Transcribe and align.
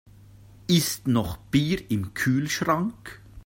Ist 0.65 1.07
noch 1.07 1.37
Bier 1.37 1.91
im 1.91 2.15
Kühlschrank? 2.15 3.21